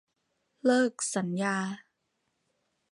[0.65, 1.57] เลิกสัญญา